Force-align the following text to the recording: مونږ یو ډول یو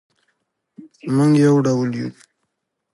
مونږ 1.15 1.33
یو 1.45 1.55
ډول 1.65 1.89
یو 1.99 2.09